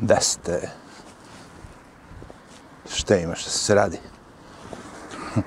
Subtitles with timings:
[0.00, 0.70] Gde ste?
[2.94, 3.98] Šta ima što se radi?
[5.34, 5.40] Hm.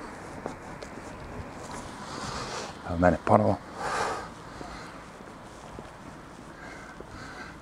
[2.88, 3.56] Evo mene ponovo.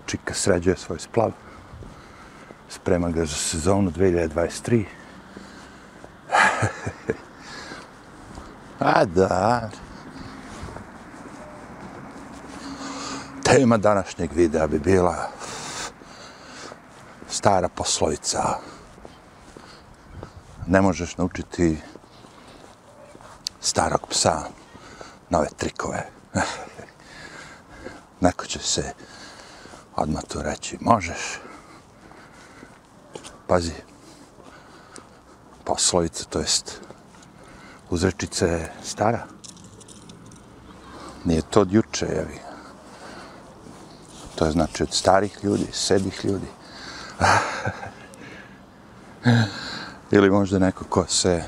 [0.06, 1.32] Čika sređuje svoj splav.
[2.68, 4.84] Sprema ga za sezonu 2023.
[8.79, 9.70] A da.
[13.43, 15.41] Tema današnjeg videa bi bila
[17.42, 18.59] stara poslovica.
[20.66, 21.78] Ne možeš naučiti
[23.60, 24.42] starog psa
[25.30, 26.06] nove trikove.
[28.24, 28.92] Neko će se
[29.96, 31.41] odmah tu reći, možeš.
[33.46, 33.74] Pazi,
[35.65, 36.80] poslovica, to jest
[37.90, 39.27] uzrečica je stara.
[41.24, 42.40] Nije to od juče, jevi.
[44.34, 46.62] To je znači od starih ljudi, sedih ljudi.
[50.10, 51.45] Ili možda neko ko se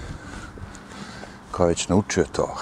[1.50, 2.56] ko već naučio to.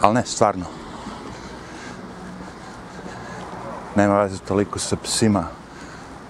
[0.00, 0.64] Ali ne, stvarno.
[3.96, 5.48] Nema veze toliko sa psima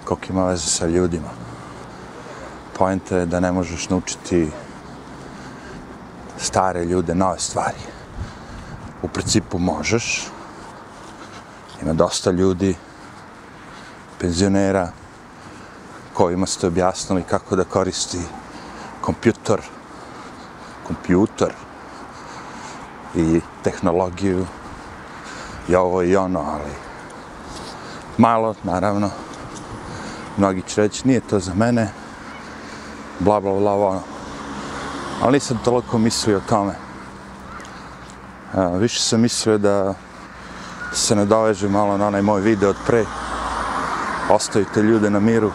[0.05, 1.29] koliko ima veze sa ljudima.
[2.77, 4.51] Pojenta je da ne možeš naučiti
[6.37, 7.77] stare ljude nove stvari.
[9.01, 10.27] U principu možeš.
[11.81, 12.75] Ima dosta ljudi,
[14.19, 14.89] penzionera,
[16.13, 18.19] kojima ste objasnili kako da koristi
[19.01, 19.61] kompjutor,
[20.87, 21.53] kompjutor
[23.15, 24.45] i tehnologiju
[25.67, 26.71] i ovo i ono, ali
[28.17, 29.09] malo, naravno,
[30.37, 31.89] mnogi će reći, nije to za mene,
[33.19, 34.01] bla, bla, bla, ono.
[35.21, 36.75] Ali nisam toliko mislio o tome.
[38.53, 39.93] A, više sam mislio da
[40.93, 43.05] se ne doveže malo na onaj moj video od pre.
[44.29, 45.51] Ostavite ljude na miru.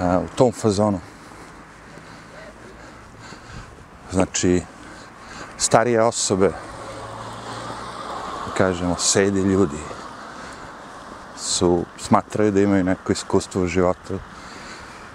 [0.00, 1.00] A, u tom fazonu.
[4.12, 4.62] Znači,
[5.58, 6.52] starije osobe,
[8.56, 9.78] kažemo, sedi ljudi,
[11.36, 14.18] su, smatraju da imaju neko iskustvo u životu,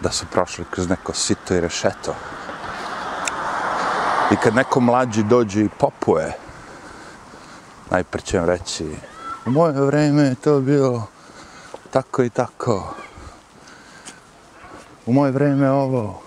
[0.01, 2.15] da su prošli kroz neko sito i rešeto.
[4.31, 6.37] I kad neko mlađi dođe i popuje,
[7.91, 8.95] najprije će vam reći,
[9.45, 11.14] u moje vreme je to bilo
[11.95, 12.93] tako i tako.
[15.05, 16.21] U moje vreme ovo,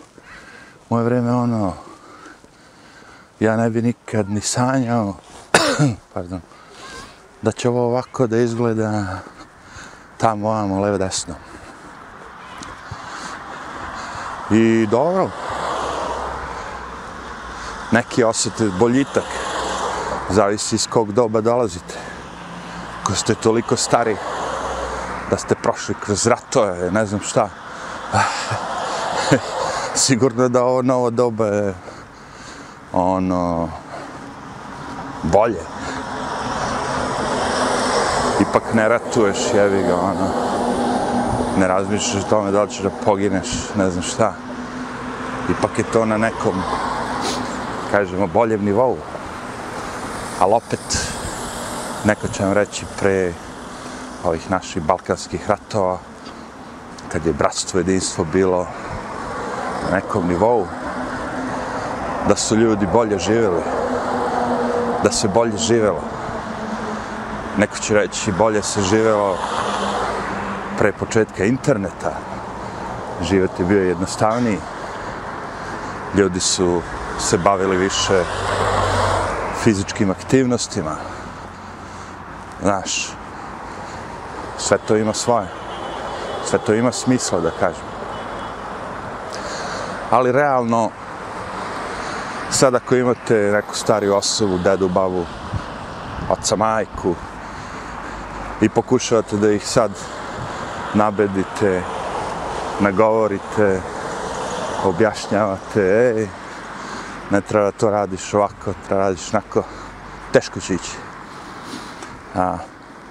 [0.89, 1.73] u moje vreme ono,
[3.41, 5.15] ja ne bi nikad ni sanjao,
[6.15, 6.41] pardon,
[7.43, 9.19] da će ovo ovako da izgleda
[10.17, 11.35] tamo, ovamo, levo, desno.
[14.51, 15.31] I dobro,
[17.93, 19.29] neki osjete boljitak,
[20.31, 21.95] zavisi iz kog doba dolazite.
[23.05, 24.17] Ko ste toliko stari,
[25.31, 27.49] da ste prošli kroz ratove, ne znam šta.
[29.95, 31.75] Sigurno da ovo novo doba je
[32.93, 33.69] ono
[35.23, 35.61] bolje.
[38.41, 40.29] Ipak ne ratuješ, jevi ga, ono.
[41.59, 44.33] Ne razmišljaš o tome da li ćeš da pogineš, ne znam šta.
[45.51, 46.63] Ipak je to na nekom,
[47.91, 48.97] kažemo, boljem nivou.
[50.41, 51.09] Ali opet,
[52.05, 53.33] neko će vam reći pre
[54.25, 55.99] ovih naših balkanskih ratova,
[57.13, 58.67] kad je bratstvo jedinstvo bilo
[59.85, 60.67] na nekom nivou,
[62.29, 63.63] da su ljudi bolje živjeli,
[65.05, 66.03] da se bolje živjelo.
[67.57, 69.37] Neko će reći bolje se živjelo
[70.79, 72.13] pre početka interneta.
[73.23, 74.59] Život je bio jednostavniji.
[76.15, 76.83] Ljudi su
[77.19, 78.25] se bavili više
[79.65, 80.97] fizičkim aktivnostima.
[82.63, 83.18] Znaš,
[84.59, 85.47] sve to ima svoje.
[86.45, 87.85] Sve to ima smisla, da kažem.
[90.11, 90.91] Ali realno,
[92.51, 95.25] sad ako imate neku stariju osobu, dedu, babu,
[96.31, 97.15] oca, majku,
[98.61, 99.91] i pokušavate da ih sad
[100.95, 101.83] nabedite,
[102.81, 103.81] nagovorite,
[104.85, 106.29] objašnjavate, ej,
[107.31, 109.63] ne treba to radiš ovako, treba radiš onako,
[110.33, 110.97] teško će ići.
[112.35, 112.59] A,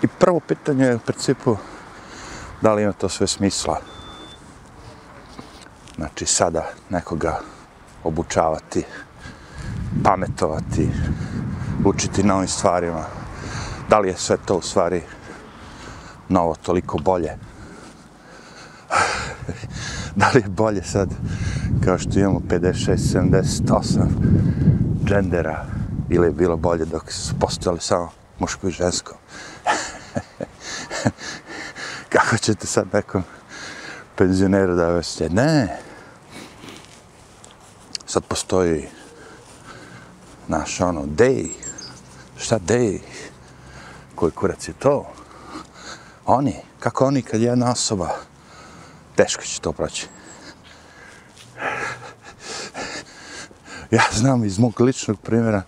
[0.02, 1.58] I prvo pitanje je u principu
[2.62, 3.82] da li ima to sve smisla.
[5.96, 7.40] Znači sada nekoga
[8.04, 8.84] obučavati,
[10.04, 10.90] pametovati,
[11.86, 13.06] učiti novim stvarima.
[13.90, 15.02] Da li je sve to u stvari
[16.30, 17.38] novo toliko bolje?
[20.16, 21.10] da li je bolje sad
[21.86, 24.08] kao što imamo 56, 78
[25.06, 25.66] džendera
[26.10, 28.10] ili je bilo bolje dok su postojali samo
[28.40, 29.14] muško i žensko?
[32.14, 33.24] Kako ćete sad nekom
[34.16, 35.30] penzioneru da vesite?
[35.30, 35.80] Ne.
[38.06, 38.88] Sad postoji
[40.48, 41.50] naš ono, dej.
[42.38, 43.00] Šta dej?
[44.16, 45.06] Koji kurac je to?
[46.26, 46.56] Oni.
[46.80, 48.10] Kako oni kad jedna osoba
[49.16, 50.08] teško će to proći.
[53.92, 55.64] Ja znam iz mog ličnog primjera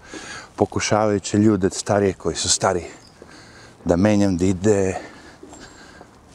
[0.55, 2.83] pokušavajući ljude starije koji su stari
[3.85, 4.99] da menjam da ide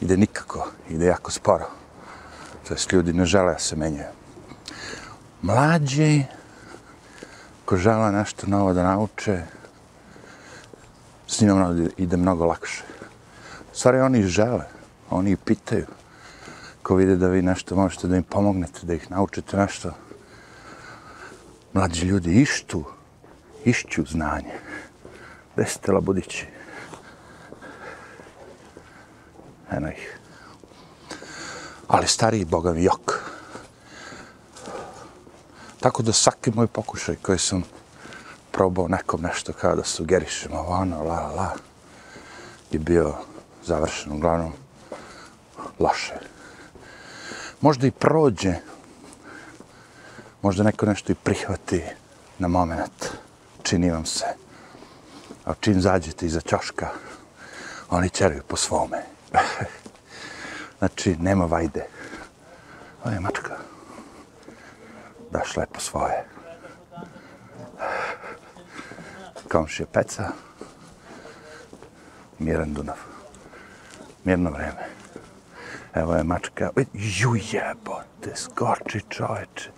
[0.01, 1.65] ide nikako, ide jako sporo.
[2.67, 4.09] To jest ljudi ne žele da se menjaju.
[5.41, 6.23] Mlađi
[7.65, 9.41] ko žele nešto novo da nauče
[11.27, 12.83] s njima ide mnogo lakše.
[13.73, 14.65] Stvari oni žele,
[15.09, 15.85] oni pitaju
[16.83, 19.91] ko vide da vi nešto možete da im pomognete, da ih naučite nešto.
[21.73, 22.83] Mlađi ljudi ištu,
[23.65, 24.53] išću znanje.
[25.55, 26.54] Gde ste labudići?
[29.75, 30.19] Eno ih.
[31.87, 33.13] Ali stariji boga mi jok.
[35.79, 37.63] Tako da svaki moj pokušaj koji sam
[38.51, 41.51] probao nekom nešto kao da sugerišem ovo ono, la, la, la,
[42.71, 43.13] je bio
[43.65, 44.53] završen uglavnom
[45.79, 46.35] loše
[47.65, 48.53] možda i prođe,
[50.41, 51.83] možda neko nešto i prihvati
[52.39, 53.09] na moment,
[53.63, 54.25] čini vam se.
[55.45, 56.89] A čim zađete iza čoška,
[57.89, 59.14] oni čeraju po svome.
[60.79, 61.85] znači, nema vajde.
[63.03, 63.57] Ovo je mačka.
[65.31, 66.25] Daš lepo svoje.
[69.51, 70.29] Komšija peca.
[72.39, 72.95] Miran Dunav.
[74.23, 74.87] Mirno vreme.
[75.93, 76.69] Evo je mačka.
[76.93, 79.69] Ju jebote, skoči čoveče.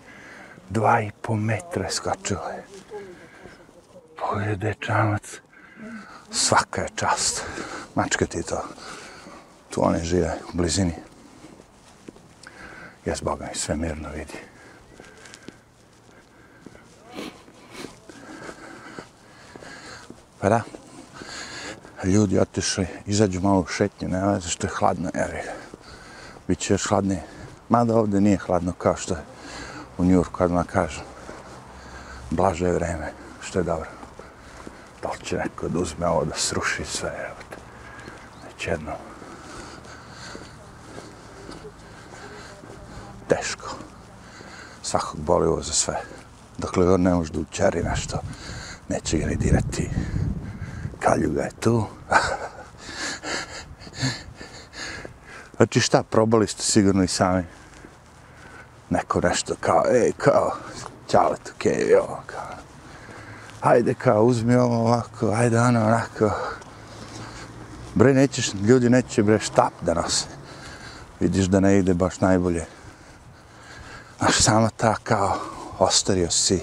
[0.70, 2.64] Dva i po metra skočila je.
[4.16, 5.40] Pojde dečanac.
[6.30, 7.44] Svaka je čast.
[7.94, 8.62] Mačka ti to.
[9.78, 10.92] Tu one žive u blizini.
[13.04, 14.38] Jes Boga mi sve mirno vidi.
[20.40, 20.62] Pa da,
[22.04, 25.54] ljudi otišli, izađu malo u šetnju, ne veze što je hladno, jer je
[26.48, 27.22] bit još hladnije.
[27.68, 29.20] Mada ovdje nije hladno kao što je
[29.98, 31.04] u Njurku, kad vam kažem.
[32.30, 33.88] Blaže je vreme, što je dobro.
[35.02, 37.56] Da li će neko da uzme ovo da sruši sve, evo te.
[38.46, 39.07] Već jednom.
[43.28, 43.76] Teško.
[44.82, 46.00] Svakog boli ovo za sve.
[46.58, 48.18] Dokle on ne može da učari nešto.
[48.88, 49.90] Neće ga ni dirati.
[51.00, 51.86] Kaljuga je tu.
[55.56, 57.44] Znači šta, probali ste sigurno i sami.
[58.90, 60.52] Neko nešto kao, ej, kao,
[61.10, 62.48] čale tu kevi, ovo, kao.
[63.60, 66.30] Hajde, kao, uzmi ovo ovako, hajde, ono, onako.
[67.94, 70.26] Bre, nećeš, ljudi neće, bre, štap da nose.
[71.20, 72.66] Vidiš da ne ide baš najbolje.
[74.18, 75.38] Znaš, sama ta, kao,
[75.78, 76.60] ostario si.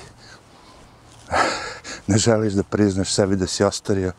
[2.07, 4.11] Ne želiš da priznaš sebi da si ostario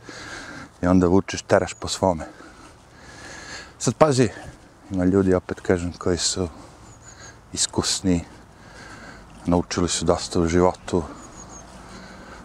[0.83, 2.25] i onda vučeš, teraš po svome.
[3.79, 4.29] Sad pazi,
[4.91, 6.49] ima ljudi, opet kažem, koji su
[7.53, 8.25] iskusni,
[9.47, 11.03] naučili su dosta u životu,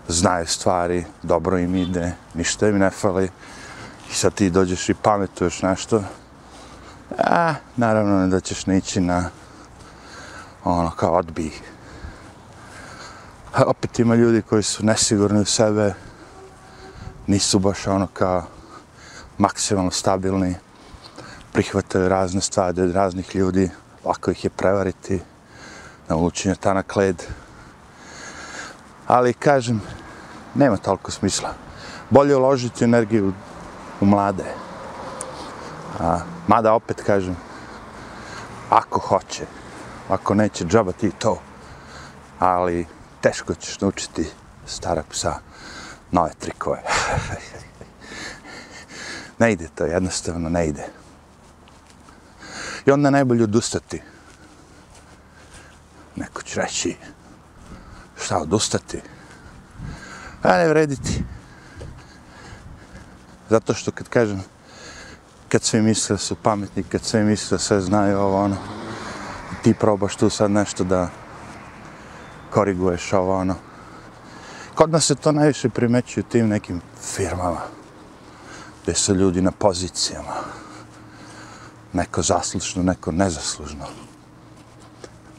[0.08, 3.30] znaju stvari, dobro im ide, ništa im ne fali,
[4.12, 6.04] i sad ti dođeš i pametuješ nešto,
[7.18, 9.30] a, naravno da ćeš neći na
[10.63, 11.51] ono kao odbi.
[13.53, 15.94] A opet ima ljudi koji su nesigurni u sebe,
[17.27, 18.44] nisu baš ono kao
[19.38, 20.56] maksimalno stabilni,
[21.53, 23.70] prihvataju razne stvari od raznih ljudi,
[24.06, 25.20] lako ih je prevariti,
[26.10, 27.24] navući na tanak led.
[29.08, 29.82] Ali, kažem,
[30.56, 31.53] nema toliko smisla.
[32.10, 33.34] Bolje uložiti energiju
[34.01, 34.46] u mlade.
[36.00, 37.36] A, mada opet kažem,
[38.70, 39.46] ako hoće,
[40.10, 41.41] ako neće, džaba ti to.
[42.39, 42.86] Ali
[43.22, 44.29] teško ćeš naučiti
[44.65, 45.34] starog psa
[46.12, 46.84] nove trikove.
[49.39, 50.86] ne ide to, jednostavno ne ide.
[52.86, 54.01] I onda najbolje odustati.
[56.15, 56.98] Neko će reći,
[58.24, 59.01] šta odustati?
[60.43, 61.24] A ne vrediti.
[63.50, 64.43] Zato što kad kažem,
[65.50, 68.58] kad svi misle su pametni, kad svi misle sve znaju ovo ono,
[69.63, 71.10] ti probaš tu sad nešto da
[72.50, 73.56] koriguješ ovo ono.
[74.75, 77.62] Kod nas se to najviše primećuje tim nekim firmama,
[78.84, 80.36] gdje su ljudi na pozicijama,
[81.94, 83.86] neko zaslužno, neko nezaslužno.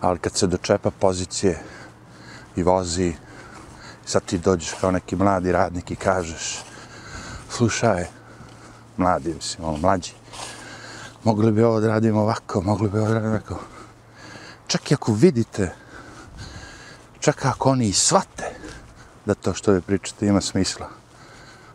[0.01, 1.63] Ali kad se dočepa pozicije
[2.57, 3.15] i vozi,
[4.05, 6.65] sad ti dođeš kao neki mladi radnik i kažeš
[7.51, 8.07] slušaj,
[8.97, 10.13] mladi, mislim, ono, mlađi,
[11.25, 13.72] mogli bi ovo da radimo ovako, mogli bi ovo da radimo ovako.
[14.73, 15.75] Čak i ako vidite,
[17.21, 18.45] čak ako oni i svate
[19.25, 20.89] da to što vi pričate ima smisla,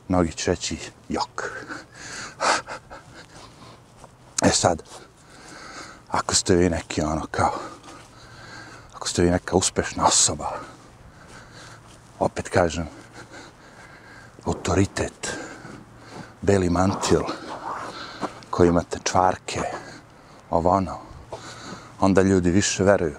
[0.08, 0.77] mnogi će reći
[1.10, 1.44] jok.
[4.44, 4.84] E sad,
[6.10, 7.54] ako ste vi neki ono kao,
[8.94, 10.51] ako ste vi neka uspešna osoba,
[12.20, 12.88] opet kažem,
[14.46, 15.38] autoritet,
[16.42, 17.22] beli mantil,
[18.50, 19.62] koji imate čvarke,
[20.50, 21.07] ovo ono,
[22.00, 23.16] onda ljudi više veruju.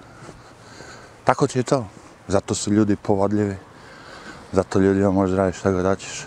[1.25, 1.87] Tako će to.
[2.29, 3.57] Zato su ljudi povodljivi.
[4.53, 6.27] Zato ljudi možeš raditi šta god daćeš.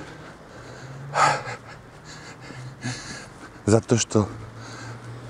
[3.65, 4.27] Zato što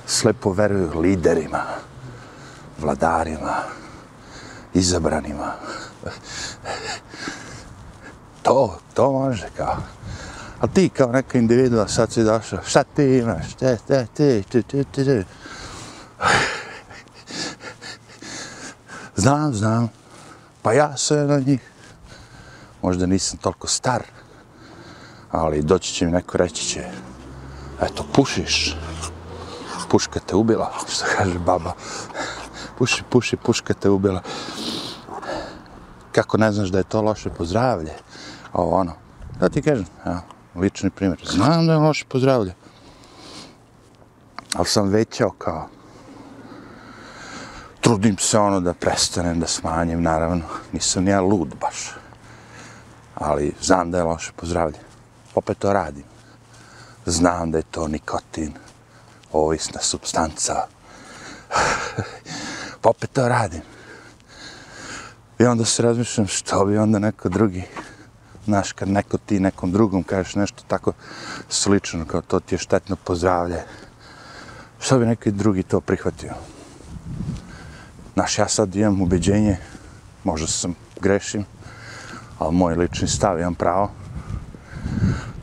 [0.07, 1.63] slepo veruju liderima,
[2.79, 3.55] vladarima,
[4.73, 5.53] izabranima.
[8.41, 9.77] To, to može kao.
[10.59, 14.63] A ti kao neka individua sad si došao, šta ti imaš, šta te, ti, ti,
[14.63, 15.23] ti, ti, ti.
[19.21, 19.89] Znam, znam,
[20.61, 21.71] pa ja sam na njih.
[22.81, 24.03] Možda nisam toliko star,
[25.31, 26.85] ali doći će mi neko reći će,
[27.81, 28.77] eto, pušiš,
[29.89, 31.73] puška te ubila, što kaže baba.
[32.77, 34.21] Puši, puši, puška te ubila.
[36.11, 37.93] Kako ne znaš da je to loše pozdravlje?
[38.53, 38.93] Ovo ono.
[39.39, 40.21] Da ti kažem, ja,
[40.55, 41.21] lični primjer.
[41.25, 42.55] Znam da je loše pozdravlje.
[44.55, 45.69] Ali sam većao kao.
[47.81, 50.43] Trudim se ono da prestanem, da smanjim, naravno.
[50.71, 51.91] Nisam ja lud baš.
[53.15, 54.77] Ali znam da je loše pozdravlje.
[55.35, 56.03] Opet to radim.
[57.05, 58.53] Znam da je to nikotin
[59.31, 60.67] ovisna substanca.
[62.81, 63.61] Pa opet to radim.
[65.39, 67.63] I onda se razmišljam što bi onda neko drugi,
[68.45, 70.93] znaš, kad neko ti nekom drugom kažeš nešto tako
[71.49, 73.63] slično, kao to ti je štetno pozdravlje,
[74.79, 76.33] što bi neki drugi to prihvatio?
[78.13, 79.57] Znaš, ja sad imam ubeđenje,
[80.23, 81.45] možda sam grešim,
[82.39, 83.91] ali moj lični stav imam pravo,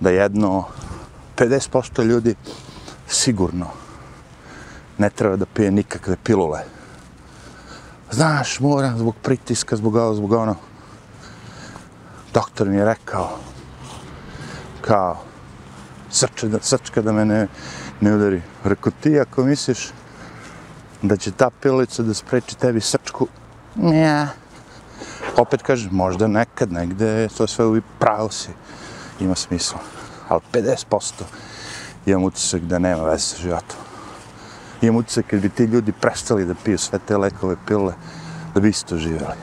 [0.00, 0.64] da jedno
[1.36, 2.34] 50% ljudi
[3.08, 3.66] sigurno
[4.98, 6.60] ne treba da pije nikakve pilule.
[8.10, 10.54] Znaš, moram zbog pritiska, zbog ovo, zbog ono.
[12.34, 13.38] Doktor mi je rekao,
[14.80, 15.16] kao,
[16.10, 17.46] srče da, srčka da me ne,
[18.00, 18.42] ne udari.
[18.64, 19.90] Rekao ti, ako misliš
[21.02, 23.26] da će ta pilulica da spreči tebi srčku,
[23.82, 24.28] ja.
[25.36, 28.50] Opet kažem, možda nekad, negde, to sve uvi pravo si,
[29.20, 29.78] ima smisla.
[30.28, 31.22] Ali 50%
[32.06, 33.76] imam utisak da nema veze sa životom.
[34.80, 37.94] Imam utisak kad bi ti ljudi prestali da piju sve te lekove pilule,
[38.54, 39.34] da bi isto živjeli.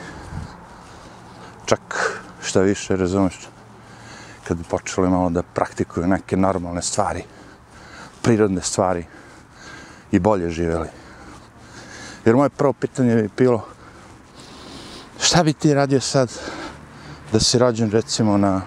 [1.65, 1.81] Čak
[2.41, 3.47] šta više, razumeš,
[4.43, 7.23] kad bi počeli malo da praktikuju neke normalne stvari,
[8.21, 9.05] prirodne stvari
[10.11, 11.04] i bolje živjeli.
[12.25, 13.65] Jer moje prvo pitanje bi bilo,
[15.19, 16.31] šta bi ti radio sad
[17.31, 18.61] da si rođen recimo na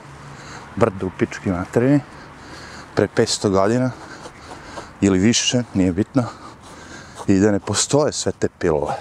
[0.77, 2.01] brdu u pički materini,
[2.95, 3.91] pre 500 godina
[5.01, 6.25] ili više, nije bitno,
[7.27, 8.95] i da ne postoje sve te pilove.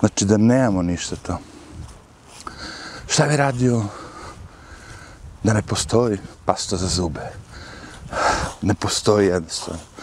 [0.00, 1.38] Znači da nemamo ništa to.
[3.08, 3.82] Šta bi radio
[5.42, 7.20] da ne postoji pasta za zube?
[8.62, 9.93] Ne postoji jednostavno.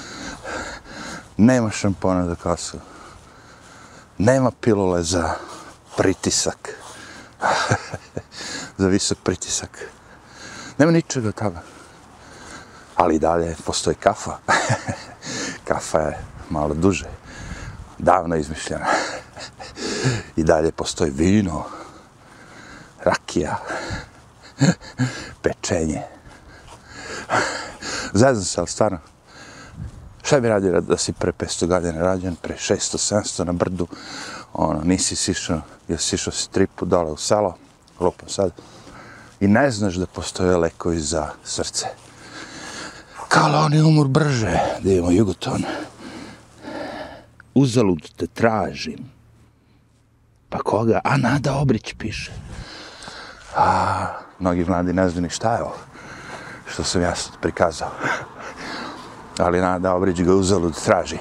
[1.41, 2.77] Nema šampona za kosu.
[4.17, 5.35] Nema pilule za
[5.97, 6.69] pritisak.
[8.77, 9.87] za visok pritisak.
[10.77, 11.61] Nema ničega od toga.
[12.95, 14.37] Ali dalje postoji kafa.
[15.67, 16.19] kafa je
[16.49, 17.09] malo duže.
[17.97, 18.85] Davno izmišljena.
[20.37, 21.65] I dalje postoji vino.
[23.03, 23.57] Rakija.
[25.41, 26.01] Pečenje.
[28.13, 29.10] Zazam se, ali stvarno.
[30.31, 33.87] Šta bi radio da si pre 500 godina rađen, pre 600-700 na brdu,
[34.53, 37.57] ono, nisi sišao, jel sišao si tripu dole u selo,
[37.99, 38.51] lupam sad,
[39.39, 41.85] i ne znaš da postoje lekovi za srce.
[43.27, 45.63] Kao oni umur brže, da imamo jugoton.
[47.53, 49.11] Uzalud te tražim.
[50.49, 51.01] Pa koga?
[51.03, 52.31] A Nada Obrić piše.
[53.55, 54.07] A,
[54.39, 55.77] mnogi mladi ne znaju ni šta je ovo.
[56.71, 57.91] Što sam ja sad prikazao.
[59.41, 61.17] Ali Nada Obrić ga uzalud traži.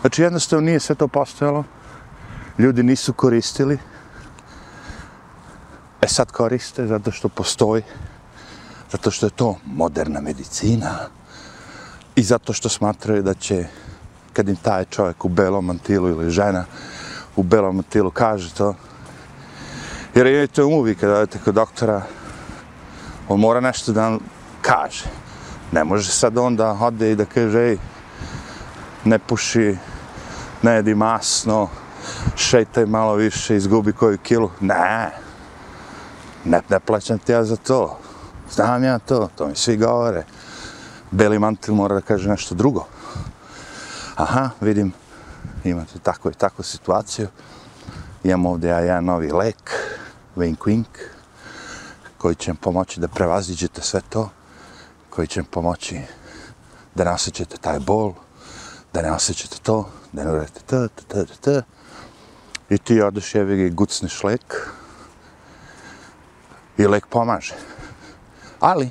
[0.00, 1.64] Znači jednostavno nije sve to postojalo.
[2.58, 3.78] Ljudi nisu koristili.
[6.02, 7.82] E sad koriste zato što postoji,
[8.92, 10.98] zato što je to moderna medicina
[12.16, 13.66] i zato što smatraju da će,
[14.32, 16.64] kad im taj čovjek u belom mantilu ili žena
[17.36, 18.74] u belom mantilu kaže to,
[20.14, 22.02] jer je to uvi kada odete kod doktora,
[23.28, 24.18] on mora nešto da vam
[24.62, 25.04] kaže.
[25.74, 27.78] Ne može sad onda ode i da kaže, ej,
[29.04, 29.76] ne puši,
[30.62, 31.68] ne jedi masno,
[32.36, 34.50] šetaj malo više, izgubi koju kilu.
[34.60, 35.10] Ne,
[36.44, 37.98] ne, ne plaćam ti ja za to.
[38.50, 40.24] Znam ja to, to mi svi govore.
[41.10, 42.86] Beli mantil mora da kaže nešto drugo.
[44.16, 44.92] Aha, vidim,
[45.64, 47.28] imate tako i takvu situaciju.
[48.24, 49.70] Imam ovdje ja jedan novi lek,
[50.36, 50.94] Wink Wink,
[52.18, 54.30] koji će vam pomoći da prevaziđete sve to,
[55.14, 56.00] koji će pomoći
[56.94, 58.12] da ne osjećate taj bol,
[58.92, 61.62] da ne osjećate to, da ne uradite t, t, t, t, t.
[62.70, 64.70] I ti odeš jevi i gucneš lek.
[66.78, 67.54] I lek pomaže.
[68.60, 68.90] Ali,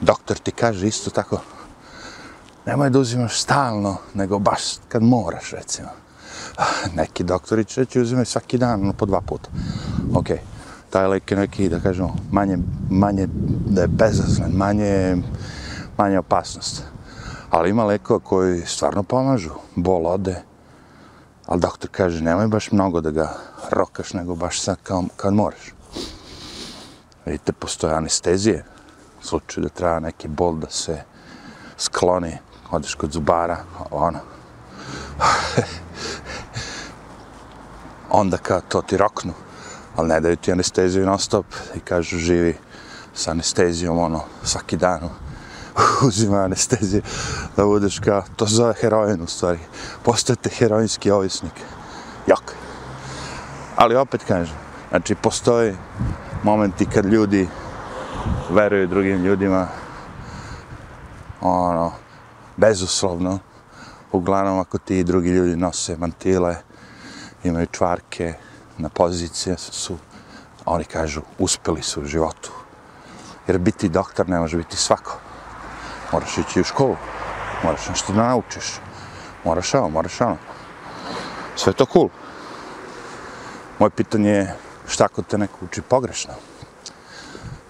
[0.00, 1.40] doktor ti kaže isto tako,
[2.66, 5.88] nemoj da uzimaš stalno, nego baš kad moraš, recimo.
[6.56, 9.48] Ah, neki doktori će reći uzimaj svaki dan, no, po dva puta.
[10.14, 10.26] Ok,
[10.92, 12.58] taj lek je neki, da kažemo, manje,
[12.90, 13.28] manje
[13.66, 15.16] da je bezazlen, manje,
[15.96, 16.82] manje opasnost.
[17.50, 20.42] Ali ima lekova koji stvarno pomažu, bol ode,
[21.46, 23.32] ali doktor kaže nemoj baš mnogo da ga
[23.70, 25.72] rokaš, nego baš sad kao, kad moraš.
[27.26, 28.64] Vidite, postoje anestezije,
[29.22, 31.02] u slučaju da treba neki bol da se
[31.76, 32.38] skloni,
[32.70, 34.18] odeš kod zubara, ono.
[38.20, 39.32] Onda kao to ti roknu,
[39.96, 42.56] ali ne daju ti anesteziju non stop i kažu živi
[43.14, 45.00] sa anestezijom, ono, svaki dan
[46.08, 47.02] uzima anesteziju
[47.56, 49.58] da budeš kao, to se zove heroin u stvari,
[50.02, 51.52] postajete heroinski ovisnik.
[52.26, 52.52] Jok.
[53.76, 54.56] Ali opet kažem,
[54.90, 55.76] znači postoji
[56.42, 57.48] momenti kad ljudi
[58.50, 59.68] veruju drugim ljudima,
[61.40, 61.92] ono,
[62.56, 63.38] bezuslovno,
[64.12, 66.56] uglavnom ako ti drugi ljudi nose mantile,
[67.44, 68.34] imaju čvarke
[68.78, 69.98] na pozicije, su,
[70.64, 72.52] oni kažu, uspeli su u životu.
[73.46, 75.18] Jer biti doktor ne može biti svako.
[76.12, 76.96] Moraš ići u školu,
[77.64, 78.80] moraš nešto da naučiš,
[79.44, 80.36] moraš ovo, moraš ono.
[81.56, 82.08] Sve to cool.
[83.78, 84.56] Moje pitanje je
[84.88, 86.34] šta ako te neko uči pogrešno?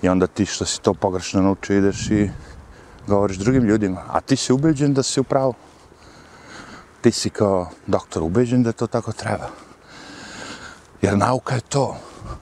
[0.02, 2.30] I onda ti što si to pogrešno naučio ideš i
[3.06, 5.54] govoriš drugim ljudima, a ti si ubeđen da si u pravu.
[7.00, 9.48] Ti si kao doktor ubeđen da to tako treba.
[11.02, 11.96] Jer nauka je to.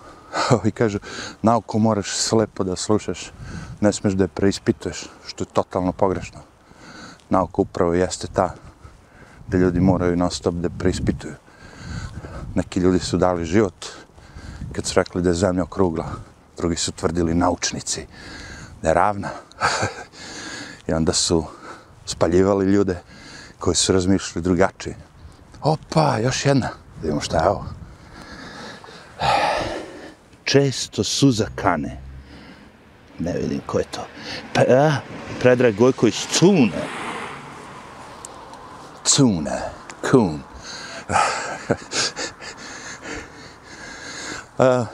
[0.68, 0.99] I kažu,
[1.42, 3.33] nauku moraš slepo da slušaš,
[3.81, 6.40] ne smeš da je preispituješ, što je totalno pogrešno.
[7.31, 8.55] Nauka upravo jeste ta,
[9.49, 11.35] da ljudi moraju non stop da preispituju.
[12.55, 13.87] Neki ljudi su dali život
[14.73, 16.07] kad su rekli da je zemlja okrugla,
[16.57, 18.07] drugi su tvrdili naučnici
[18.83, 19.29] da je ravna.
[20.88, 21.44] I onda su
[22.07, 23.03] spaljivali ljude
[23.59, 24.96] koji su razmišljali drugačije.
[25.62, 26.68] Opa, još jedna.
[27.03, 27.80] Vidimo šta je ovo.
[30.50, 32.00] Često suza kane.
[33.18, 34.06] Ne vidim ko je to.
[34.52, 35.00] Pa, a,
[35.40, 36.82] Predrag Gojković, Cune.
[39.04, 39.60] Cune.
[40.10, 40.34] Kun.
[44.58, 44.86] uh,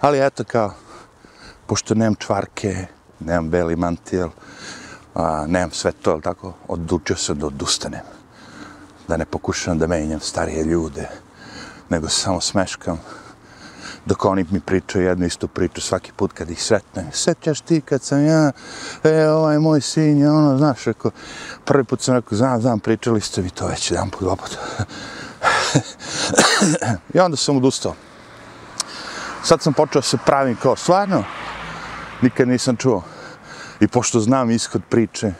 [0.00, 0.74] ali eto kao,
[1.66, 2.86] pošto nemam čvarke,
[3.20, 4.28] nemam beli mantil,
[5.14, 8.00] a, nemam sve to, ali tako, odlučio se da odustanem.
[9.08, 11.08] Da ne pokušam da menjam starije ljude,
[11.88, 13.00] nego se samo smeškam.
[14.06, 17.06] Dok oni mi pričaju jednu istu priču svaki put kad ih sretnem.
[17.12, 18.52] Sećaš ti kad sam ja,
[19.04, 21.10] e, ovaj moj sin je ono, znaš, rekao,
[21.64, 24.58] prvi put sam rekao, znam, znam, pričali ste vi to već jedan put, dva put.
[27.14, 27.94] I onda sam odustao.
[29.42, 31.24] Sad sam počeo se pravim kao, stvarno,
[32.22, 33.02] nikad nisam čuo.
[33.80, 35.32] I pošto znam ishod priče,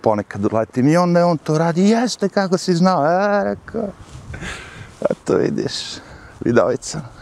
[0.00, 3.88] ponekad uletim i onda on to radi, jeste kako si znao, a, rekao,
[5.00, 5.72] a to vidiš,
[6.40, 7.13] vidovica.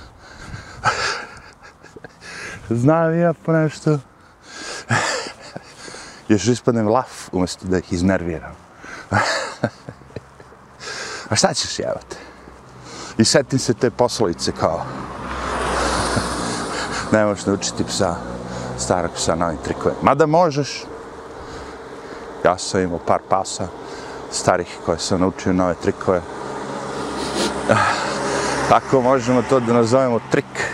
[2.70, 3.98] Znam ja po nešto.
[6.28, 8.56] Još ispadnem laf umjesto da ih iznerviram.
[11.30, 12.16] a šta ćeš jevati?
[13.18, 14.84] I setim se te poslovice kao,
[17.12, 18.16] ne možeš naučiti psa,
[18.78, 20.02] starog psa novim trikovima.
[20.02, 20.84] Mada možeš,
[22.44, 23.68] ja sam imao par pasa
[24.30, 26.20] starih koje sam naučio nove trikove.
[28.68, 30.71] Tako možemo to da nazovemo trik,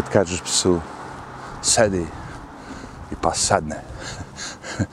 [0.00, 0.80] kad kažeš psu
[1.62, 2.06] sedi
[3.12, 3.82] i pas sadne.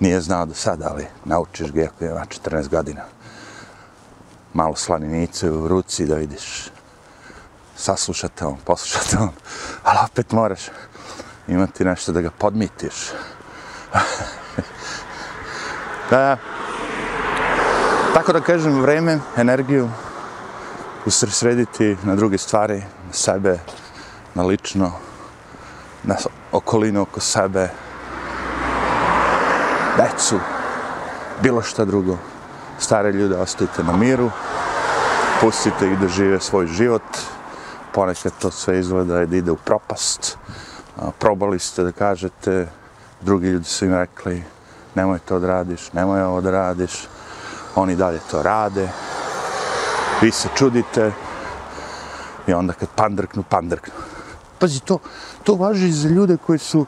[0.00, 3.02] Nije znao do sada, ali naučiš ga ako ima 14 godina.
[4.52, 6.70] Malo slaninice u ruci da vidiš
[7.76, 9.30] saslušate on, poslušate on,
[9.84, 10.60] ali opet moraš
[11.48, 12.94] imati nešto da ga podmitiš.
[16.10, 16.36] da,
[18.14, 19.90] tako da kažem, vreme, energiju,
[21.06, 23.58] usrediti na druge stvari, na sebe,
[24.34, 24.92] na lično,
[26.02, 26.16] na
[26.52, 27.68] okolinu oko sebe,
[29.96, 30.40] decu,
[31.42, 32.18] bilo šta drugo.
[32.78, 34.30] Stare ljude ostavite na miru,
[35.40, 37.02] pustite ih da žive svoj život,
[37.92, 40.38] ponekad to sve izgleda da ide u propast.
[41.18, 42.68] Probali ste da kažete,
[43.20, 44.44] drugi ljudi su im rekli,
[44.94, 47.08] nemoj to da radiš, nemoj ovo da radiš,
[47.74, 48.88] oni dalje to rade,
[50.22, 51.12] vi se čudite
[52.46, 53.92] i onda kad pandrknu, pandrknu.
[54.60, 54.98] Pazi, to,
[55.44, 56.86] to važi za ljude koji su,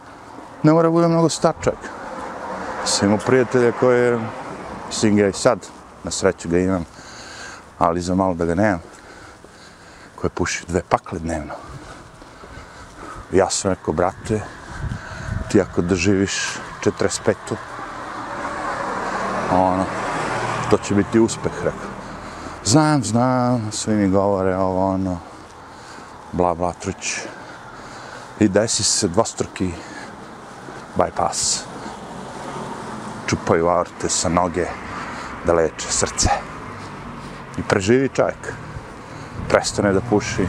[0.62, 1.74] ne mora bude mnogo starčak.
[2.84, 4.18] Sam imao prijatelja koji
[4.86, 5.58] mislim ga i sad,
[6.04, 6.84] na sreću ga imam,
[7.78, 8.80] ali za malo da ga nemam,
[10.16, 11.54] koji puši dve pakle dnevno.
[13.32, 14.42] Ja sam rekao, brate,
[15.50, 16.32] ti ako doživiš
[16.84, 17.56] 45-u,
[19.52, 19.84] ono,
[20.70, 21.90] to će biti uspeh, rekao.
[22.64, 25.18] Znam, znam, svi mi govore ovo, ono,
[26.32, 27.20] bla, bla, truć.
[28.42, 29.70] I desi se dvostruki
[30.96, 31.62] bypass.
[33.26, 34.66] Čupaju aorte sa noge
[35.46, 36.30] da leče srce.
[37.58, 38.52] I preživi čovjek.
[39.48, 40.46] Prestane da puši,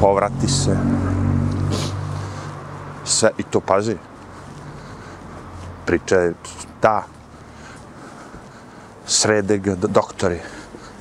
[0.00, 0.76] povrati se.
[3.04, 3.96] Sve, i to pazi.
[5.86, 6.34] Priča je
[6.80, 7.02] ta,
[9.06, 10.40] srede ga doktori,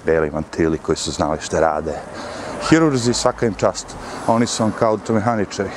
[0.06, 1.96] beli mantili koji su znali šta rade.
[2.70, 3.96] Hirurzi, svaka im čast.
[4.28, 5.70] Oni su vam kao automehaničari.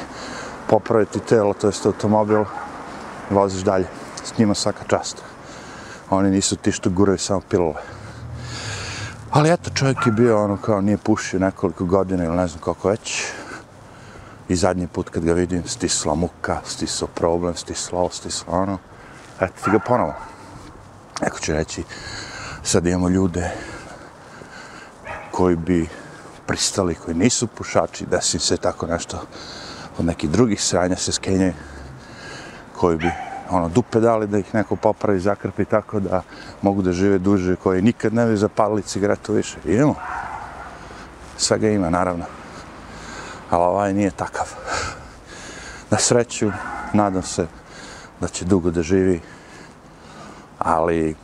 [0.67, 2.45] Popraviti telo, to jest automobil,
[3.31, 3.87] voziš dalje.
[4.25, 5.23] S njima svaka čast.
[6.11, 7.83] Oni nisu ti što guraju samo pilule.
[9.31, 12.89] Ali eto, čovjek je bio ono kao nije pušio nekoliko godina ili ne znam kako
[12.89, 13.25] već.
[14.49, 18.79] I zadnji put kad ga vidim, stisla muka, stisao problem, stisla ovo, stisla ono.
[19.41, 20.15] Eto ti ga ponovo.
[21.23, 21.85] Neko će reći,
[22.63, 23.51] sad imamo ljude
[25.31, 25.89] koji bi
[26.51, 29.23] pristali, koji nisu pušači, da si se tako nešto
[29.99, 31.53] od nekih drugih sranja se skenjaju,
[32.77, 33.11] koji bi
[33.51, 36.23] ono, dupe dali da ih neko popravi, zakrpi tako da
[36.63, 39.59] mogu da žive duže, koji nikad ne bi zapalili cigaretu više.
[39.65, 39.95] Idemo.
[41.37, 42.25] Svega ima, naravno.
[43.51, 44.51] Ali ovaj nije takav.
[45.91, 46.51] Na sreću,
[46.93, 47.47] nadam se
[48.21, 49.21] da će dugo da živi,
[50.59, 51.15] ali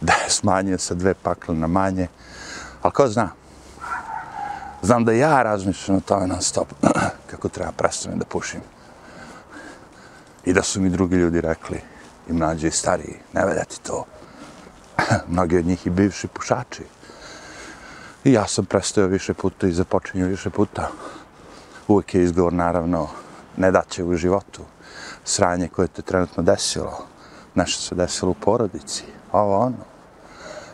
[0.00, 2.08] da je smanjio sa dve pakle na manje.
[2.82, 3.39] Ali ko zna?
[4.82, 6.68] Znam da ja razmišljam o tome non stop,
[7.30, 8.60] kako treba prestane da pušim.
[10.44, 11.80] I da su mi drugi ljudi rekli,
[12.28, 14.04] i mlađi i stariji, ne vedeti to.
[15.32, 16.82] Mnogi od njih i bivši pušači.
[18.24, 20.88] I ja sam prestao više puta i započinio više puta.
[21.88, 23.08] Uvijek je izgovor, naravno,
[23.56, 24.62] ne daće u životu.
[25.24, 27.06] Sranje koje te trenutno desilo.
[27.54, 29.04] Nešto se desilo u porodici.
[29.32, 29.84] Ovo ono.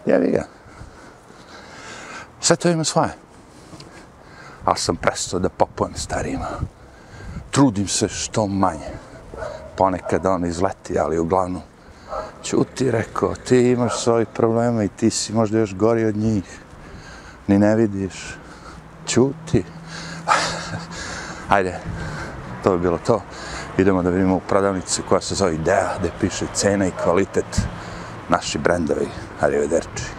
[0.06, 0.44] Jevi ga.
[2.40, 3.25] Sve to ima svoje.
[4.66, 6.46] Ali sam prestao da popujem starima.
[7.50, 8.90] Trudim se što manje.
[9.76, 11.62] Ponekad on izleti, ali uglavnom
[12.42, 16.44] Čuti, rekao, ti imaš svojih problema i ti si možda još gori od njih.
[17.46, 18.36] Ni ne vidiš.
[19.06, 19.64] Čuti.
[21.48, 21.78] Ajde,
[22.64, 23.22] to bi bilo to.
[23.78, 27.60] Idemo da vidimo u prodavnici koja se zove Idea, gde piše cena i kvalitet
[28.28, 29.08] naši brendovi.
[29.40, 30.15] Arrivederci.